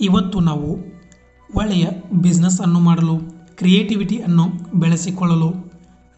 ಇವತ್ತು 0.00 0.40
ನಾವು 0.40 0.70
ಒಳ್ಳೆಯ 1.54 1.86
ಬಿಸ್ನೆಸ್ 2.14 2.60
ಅನ್ನು 2.60 2.80
ಮಾಡಲು 2.80 3.14
ಕ್ರಿಯೇಟಿವಿಟಿಯನ್ನು 3.56 4.44
ಬೆಳೆಸಿಕೊಳ್ಳಲು, 4.74 5.50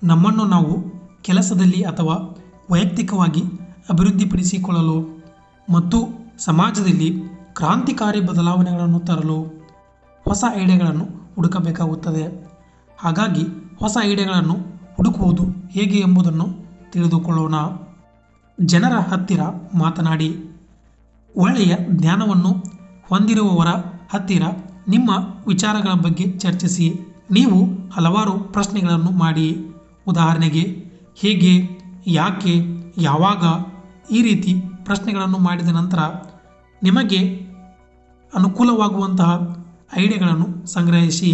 ನಮ್ಮನ್ನು 0.02 0.44
ನಾವು 0.44 0.72
ಕೆಲಸದಲ್ಲಿ 1.22 1.82
ಅಥವಾ 1.82 2.14
ವೈಯಕ್ತಿಕವಾಗಿ 2.70 3.42
ಅಭಿವೃದ್ಧಿಪಡಿಸಿಕೊಳ್ಳಲು 3.90 4.98
ಮತ್ತು 5.72 5.98
ಸಮಾಜದಲ್ಲಿ 6.38 7.10
ಕ್ರಾಂತಿಕಾರಿ 7.52 8.20
ಬದಲಾವಣೆಗಳನ್ನು 8.20 9.00
ತರಲು 9.00 9.38
ಹೊಸ 10.24 10.44
ಐಡಿಯಾಗಳನ್ನು 10.56 11.34
ಹುಡುಕಬೇಕಾಗುತ್ತದೆ. 11.34 12.24
ಹಾಗಾಗಿ 12.98 13.44
ಹೊಸ 13.80 13.96
ಐಡಿಯಾಗಳನ್ನು 14.04 14.56
ಹುಡುಕುವುದು 14.96 15.44
ಹೇಗೆ 15.70 15.98
ಎಂಬುದನ್ನು 15.98 16.46
ತಿಳಿದುಕೊಳ್ಳೋಣ. 16.92 17.54
ಜನರ 18.64 18.94
ಹತ್ತಿರ 18.98 19.40
ಮಾತನಾಡಿ, 19.74 20.30
ಒಳ್ಳೆಯ 21.36 21.76
ಜ್ಞಾನವನ್ನು 21.90 22.77
ಹೊಂದಿರುವವರ 23.10 23.70
ಹತ್ತಿರ 24.12 24.44
ನಿಮ್ಮ 24.88 25.10
ವಿಚಾರಗಳ 25.46 25.94
ಬಗ್ಗೆ 26.06 26.24
ಚರ್ಚಿಸಿ 26.38 26.86
ನೀವು 27.30 27.58
ಹಲವಾರು 27.94 28.34
ಪ್ರಶ್ನೆಗಳನ್ನು 28.52 29.10
ಮಾಡಿ 29.22 29.46
ಉದಾಹರಣೆಗೆ, 30.06 30.64
ಹೇಗೆ, 31.20 31.54
ಯಾಕೆ, 32.18 32.54
ಯಾವಾಗ 33.00 33.44
ಈ 34.10 34.20
ರೀತಿ 34.22 34.52
ಪ್ರಶ್ನೆಗಳನ್ನು 34.84 35.38
ಮಾಡಿದ 35.38 35.68
ನಂತರ 35.68 36.00
ನಿಮಗೆ 36.82 37.20
ಅನುಕೂಲವಾಗುವಂತಹ 38.32 39.30
ಐಡಿಯಾಗಳನ್ನು 39.98 40.48
ಸಂಗ್ರಹಿಸಿ 40.66 41.30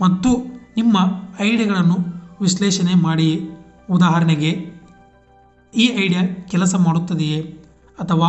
ಮತ್ತು 0.00 0.30
ನಿಮ್ಮ 0.76 0.96
ಐಡಿಯಾಗಳನ್ನು 1.40 1.98
ವಿಶ್ಲೇಷಣೆ 2.40 2.94
ಮಾಡಿ 3.06 3.28
ಉದಾಹರಣೆಗೆ, 3.90 4.52
ಈ 5.72 5.86
ಐಡಿಯಾ 6.04 6.22
ಕೆಲಸ 6.50 6.74
ಮಾಡುತ್ತದೆಯೇ 6.86 7.40
ಅಥವಾ 7.98 8.28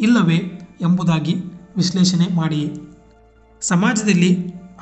ಇಲ್ಲವೇ 0.00 0.38
ಎಂಬುದಾಗಿ 0.80 1.34
ವಿಶ್ಲೇಷಣೆ 1.80 2.26
ಮಾಡಿ. 2.36 2.62
ಸಮಾಜದಲ್ಲಿ 3.60 4.30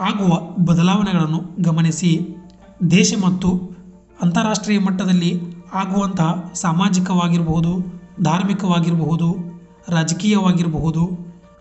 ಆಗುವ 0.01 0.41
ಬದಲಾವಣೆಗಳನ್ನು 0.65 1.41
ಗಮನಿಸಿ. 1.63 2.13
ದೇಶ 2.91 3.15
ಮತ್ತು 3.25 3.49
ಅಂತಾರಾಷ್ಟ್ರೀಯ 4.23 4.79
ಮಟ್ಟದಲ್ಲಿ 4.79 5.31
ಆಗುವಂತಹ 5.75 6.51
ಸಾಮಾಜಿಕವಾಗಿರಬಹುದು, 6.55 7.73
ಧಾರ್ಮಿಕವಾಗಿರಬಹುದು, 8.23 9.29
ರಾಜಕೀಯವಾಗಿರಬಹುದು, 9.89 11.03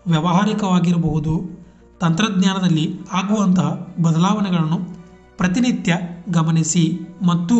ವ್ಯಾವಹಾರಿಕವಾಗಿರಬಹುದು, 0.06 1.34
ತಂತ್ರಜ್ಞಾನದಲ್ಲಿ 2.00 2.84
ಆಗುವಂತಹ 3.12 3.68
ಬದಲಾವಣೆಗಳನ್ನು 4.02 4.78
ಪ್ರತಿನಿತ್ಯ 5.38 5.98
ಗಮನಿಸಿ 6.28 6.84
ಮತ್ತು 7.26 7.56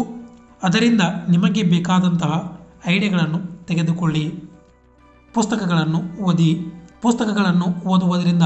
ಅದರಿಂದ 0.63 1.01
ನಿಮಗೆ 1.29 1.63
ಬೇಕಾದಂತಹ 1.63 2.33
ಐಡಿಯಾಗಳನ್ನು 2.89 3.67
ತೆಗೆದುಕೊಳ್ಳಿ. 3.67 4.25
ಪುಸ್ತಕಗಳನ್ನು 5.35 6.01
ಓದಿ. 6.23 6.51
ಪುಸ್ತಕಗಳನ್ನು 7.03 7.89
ಓದುವುದರಿಂದ 7.89 8.43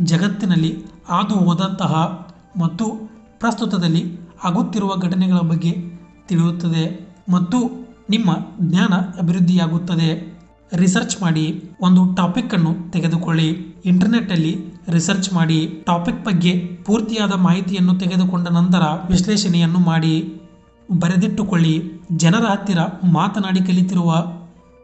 ಜಗತ್ತಿನಲ್ಲಿ 0.00 0.84
ಹಾದು 1.08 1.34
ಹೋದಂತಹ 1.34 1.94
ಮತ್ತು 2.60 3.10
ಪ್ರಸ್ತುತದಲ್ಲಿ 3.40 4.18
ಆಗುತ್ತಿರುವ 4.44 4.96
ಘಟನೆಗಳ 4.96 5.36
ಬಗ್ಗೆ 5.36 5.72
ತಿಳಿಯುತ್ತದೆ 6.28 7.14
ಮತ್ತು 7.32 7.86
ನಿಮ್ಮ 8.10 8.30
ಜ್ಞಾನ 8.60 8.94
ಅಭಿವೃದ್ಧಿಯಾಗುತ್ತದೆ. 8.94 10.36
ರಿಸರ್ಚ್ 10.72 11.22
ಮಾಡಿ, 11.22 11.70
ಒಂದು 11.80 12.14
ಟಾಪಿಕ್ಕನ್ನು 12.14 12.90
ತೆಗೆದುಕೊಳ್ಳಿ. 12.90 13.48
ಇಂಟರ್ನೆಟ್ಟಲ್ಲಿ 13.84 14.58
ರಿಸರ್ಚ್ 14.88 15.32
ಮಾಡಿ, 15.32 15.82
ಟಾಪಿಕ್ 15.86 16.24
ಬಗ್ಗೆ 16.24 16.52
ಪೂರ್ತಿಯಾದ 16.84 17.32
ಮಾಹಿತಿಯನ್ನು 17.32 17.98
ತೆಗೆದುಕೊಂಡ 17.98 18.48
ನಂತರ 18.48 18.82
ವಿಶ್ಲೇಷಣೆಯನ್ನು 19.08 19.78
ಮಾಡಿ. 19.78 20.40
ಬರೆದಿಟ್ಟುಕೊಳ್ಳಿ, 20.98 22.02
ಜನರ 22.12 22.44
ಹತ್ತಿರ 22.44 22.78
ಮಾತನಾಡಿ 23.12 23.60
ಕಲಿತಿರುವ 23.60 24.14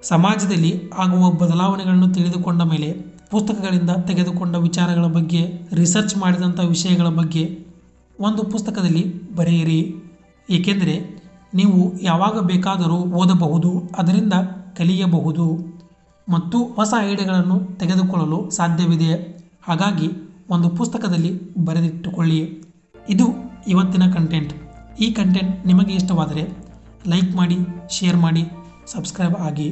ಸಮಾಜದಲ್ಲಿ 0.02 0.82
ಆಗುವ 0.98 1.30
ಬದಲಾವಣೆಗಳನ್ನು 1.30 2.14
ತಿಳಿದುಕೊಂಡ 2.14 2.62
ಮೇಲೆ 2.62 2.88
ಪುಸ್ತಕಗಳಿಂದ 3.30 3.90
ತೆಗೆದುಕೊಂಡ 3.90 4.54
ವಿಚಾರಗಳ 4.56 5.06
ಬಗ್ಗೆ 5.06 5.42
ರಿಸರ್ಚ್ 5.72 6.16
ಮಾಡಿದಂಥ 6.16 6.60
ವಿಷಯಗಳ 6.60 7.08
ಬಗ್ಗೆ 7.08 7.44
ಒಂದು 8.20 8.42
ಪುಸ್ತಕದಲ್ಲಿ 8.44 9.34
ಬರೆಯಿರಿ. 9.34 9.94
ಏಕೆಂದರೆ 10.50 11.22
ನೀವು 11.54 12.02
ಯಾವಾಗ 12.02 12.40
ಬೇಕಾದರೂ 12.40 12.94
ಓದಬಹುದು, 12.94 13.82
ಅದರಿಂದ 13.98 14.32
ಕಲಿಯಬಹುದು 14.76 15.46
ಮತ್ತು 16.28 16.58
ಹೊಸ 16.64 16.94
ಐಡಿಯಾಗಳನ್ನು 16.98 17.78
ತೆಗೆದುಕೊಳ್ಳಲು 17.78 18.50
ಸಾಧ್ಯವಿದೆ. 18.50 19.12
ಹಾಗಾಗಿ 19.68 20.08
ಒಂದು 20.50 20.68
ಪುಸ್ತಕದಲ್ಲಿ 20.68 21.54
ಬರೆದಿಟ್ಟುಕೊಳ್ಳಿ. 21.64 22.40
ಇದು 23.08 23.26
ಇವತ್ತಿನ 23.68 24.12
ಕಂಟೆಂಟ್ 24.12 24.52
ಈ 25.00 25.12
ಕಂಟೆಂಟ್ 25.12 25.66
ನಿಮಗೆ 25.66 25.94
ಇಷ್ಟವಾದರೆ 25.94 26.42
ಲೈಕ್ 27.06 27.36
ಮಾಡಿ 27.36 27.58
ಶೇರ್ 27.90 28.16
ಮಾಡಿ. 28.16 28.44
सब्सक्राइब 28.86 29.36
आगे। 29.36 29.70